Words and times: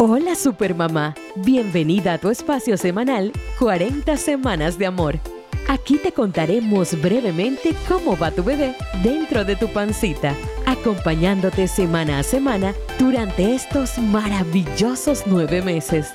Hola 0.00 0.36
Supermamá, 0.36 1.16
bienvenida 1.34 2.12
a 2.12 2.18
tu 2.18 2.30
espacio 2.30 2.76
semanal 2.76 3.32
40 3.58 4.16
Semanas 4.16 4.78
de 4.78 4.86
Amor. 4.86 5.18
Aquí 5.66 5.98
te 5.98 6.12
contaremos 6.12 7.02
brevemente 7.02 7.74
cómo 7.88 8.16
va 8.16 8.30
tu 8.30 8.44
bebé 8.44 8.76
dentro 9.02 9.44
de 9.44 9.56
tu 9.56 9.66
pancita, 9.66 10.36
acompañándote 10.66 11.66
semana 11.66 12.20
a 12.20 12.22
semana 12.22 12.74
durante 12.96 13.56
estos 13.56 13.98
maravillosos 13.98 15.24
nueve 15.26 15.62
meses. 15.62 16.12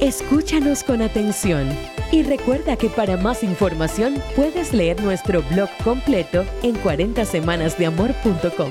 Escúchanos 0.00 0.84
con 0.84 1.02
atención 1.02 1.66
y 2.12 2.22
recuerda 2.22 2.76
que 2.76 2.88
para 2.88 3.16
más 3.16 3.42
información 3.42 4.14
puedes 4.36 4.72
leer 4.72 5.02
nuestro 5.02 5.42
blog 5.50 5.70
completo 5.82 6.44
en 6.62 6.76
40semanasdeamor.com. 6.76 8.70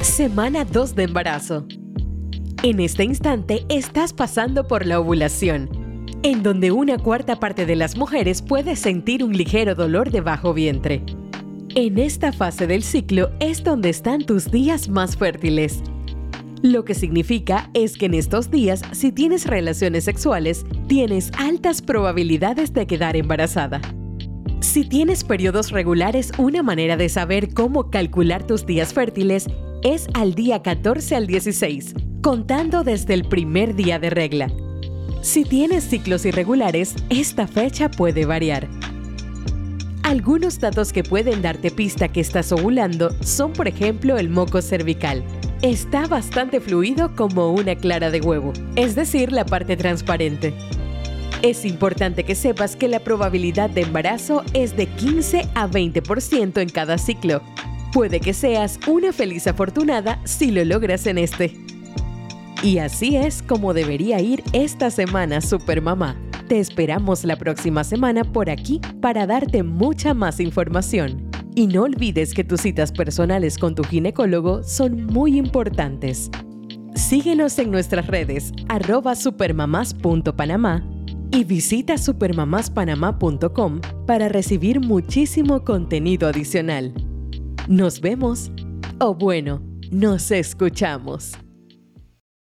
Semana 0.00 0.64
2 0.64 0.94
de 0.94 1.02
embarazo. 1.02 1.66
En 2.64 2.80
este 2.80 3.04
instante 3.04 3.66
estás 3.68 4.14
pasando 4.14 4.66
por 4.66 4.86
la 4.86 4.98
ovulación, 4.98 5.68
en 6.22 6.42
donde 6.42 6.72
una 6.72 6.96
cuarta 6.96 7.38
parte 7.38 7.66
de 7.66 7.76
las 7.76 7.98
mujeres 7.98 8.40
puede 8.40 8.74
sentir 8.74 9.22
un 9.22 9.36
ligero 9.36 9.74
dolor 9.74 10.10
de 10.10 10.22
bajo 10.22 10.54
vientre. 10.54 11.02
En 11.74 11.98
esta 11.98 12.32
fase 12.32 12.66
del 12.66 12.82
ciclo 12.82 13.28
es 13.38 13.64
donde 13.64 13.90
están 13.90 14.24
tus 14.24 14.50
días 14.50 14.88
más 14.88 15.18
fértiles. 15.18 15.82
Lo 16.62 16.86
que 16.86 16.94
significa 16.94 17.68
es 17.74 17.98
que 17.98 18.06
en 18.06 18.14
estos 18.14 18.50
días, 18.50 18.80
si 18.92 19.12
tienes 19.12 19.46
relaciones 19.46 20.04
sexuales, 20.04 20.64
tienes 20.86 21.32
altas 21.36 21.82
probabilidades 21.82 22.72
de 22.72 22.86
quedar 22.86 23.14
embarazada. 23.14 23.82
Si 24.60 24.88
tienes 24.88 25.22
periodos 25.22 25.70
regulares, 25.70 26.32
una 26.38 26.62
manera 26.62 26.96
de 26.96 27.10
saber 27.10 27.52
cómo 27.52 27.90
calcular 27.90 28.46
tus 28.46 28.64
días 28.64 28.94
fértiles 28.94 29.48
es 29.82 30.06
al 30.14 30.34
día 30.34 30.62
14 30.62 31.14
al 31.14 31.26
16 31.26 31.94
contando 32.24 32.84
desde 32.84 33.12
el 33.12 33.24
primer 33.26 33.74
día 33.74 33.98
de 33.98 34.08
regla. 34.08 34.50
Si 35.20 35.44
tienes 35.44 35.84
ciclos 35.84 36.24
irregulares, 36.24 36.94
esta 37.10 37.46
fecha 37.46 37.90
puede 37.90 38.24
variar. 38.24 38.66
Algunos 40.02 40.58
datos 40.58 40.94
que 40.94 41.04
pueden 41.04 41.42
darte 41.42 41.70
pista 41.70 42.08
que 42.08 42.20
estás 42.20 42.50
ovulando 42.50 43.14
son, 43.22 43.52
por 43.52 43.68
ejemplo, 43.68 44.16
el 44.16 44.30
moco 44.30 44.62
cervical. 44.62 45.22
Está 45.60 46.06
bastante 46.06 46.62
fluido 46.62 47.14
como 47.14 47.52
una 47.52 47.74
clara 47.74 48.10
de 48.10 48.22
huevo, 48.22 48.54
es 48.74 48.94
decir, 48.94 49.30
la 49.30 49.44
parte 49.44 49.76
transparente. 49.76 50.54
Es 51.42 51.66
importante 51.66 52.24
que 52.24 52.34
sepas 52.34 52.74
que 52.74 52.88
la 52.88 53.00
probabilidad 53.00 53.68
de 53.68 53.82
embarazo 53.82 54.44
es 54.54 54.78
de 54.78 54.86
15 54.86 55.50
a 55.54 55.68
20% 55.68 56.62
en 56.62 56.70
cada 56.70 56.96
ciclo. 56.96 57.42
Puede 57.92 58.18
que 58.20 58.32
seas 58.32 58.80
una 58.86 59.12
feliz 59.12 59.46
afortunada 59.46 60.22
si 60.24 60.52
lo 60.52 60.64
logras 60.64 61.06
en 61.06 61.18
este. 61.18 61.73
Y 62.64 62.78
así 62.78 63.14
es 63.14 63.42
como 63.42 63.74
debería 63.74 64.22
ir 64.22 64.42
esta 64.54 64.90
semana 64.90 65.42
Supermamá. 65.42 66.16
Te 66.48 66.60
esperamos 66.60 67.22
la 67.22 67.36
próxima 67.36 67.84
semana 67.84 68.24
por 68.24 68.48
aquí 68.48 68.80
para 69.02 69.26
darte 69.26 69.62
mucha 69.62 70.14
más 70.14 70.40
información. 70.40 71.30
Y 71.54 71.66
no 71.66 71.82
olvides 71.82 72.32
que 72.32 72.42
tus 72.42 72.62
citas 72.62 72.90
personales 72.90 73.58
con 73.58 73.74
tu 73.74 73.84
ginecólogo 73.84 74.62
son 74.62 75.04
muy 75.04 75.36
importantes. 75.36 76.30
Síguenos 76.94 77.58
en 77.58 77.70
nuestras 77.70 78.06
redes 78.06 78.50
arroba 78.70 79.14
supermamás.panamá 79.14 80.88
y 81.32 81.44
visita 81.44 81.98
supermamáspanamá.com 81.98 83.82
para 84.06 84.30
recibir 84.30 84.80
muchísimo 84.80 85.64
contenido 85.64 86.28
adicional. 86.28 86.94
Nos 87.68 88.00
vemos, 88.00 88.50
o 89.00 89.14
bueno, 89.14 89.60
nos 89.90 90.30
escuchamos. 90.30 91.34